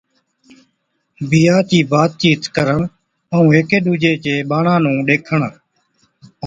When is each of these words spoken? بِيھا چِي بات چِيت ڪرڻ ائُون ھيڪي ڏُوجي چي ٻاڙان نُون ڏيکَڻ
بِيھا 1.29 1.57
چِي 1.69 1.79
بات 1.91 2.11
چِيت 2.21 2.41
ڪرڻ 2.55 2.79
ائُون 3.33 3.47
ھيڪي 3.55 3.79
ڏُوجي 3.85 4.13
چي 4.23 4.33
ٻاڙان 4.49 4.79
نُون 4.83 4.97
ڏيکَڻ 5.07 5.41